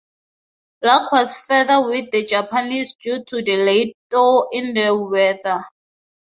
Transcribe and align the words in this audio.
Luck 0.81 1.11
was 1.11 1.37
further 1.37 1.85
with 1.87 2.09
the 2.09 2.25
Japanese 2.25 2.95
due 2.95 3.23
to 3.23 3.43
the 3.43 3.55
late 3.57 3.95
thaw 4.09 4.49
in 4.51 4.73
the 4.73 4.95
weather. 4.97 5.63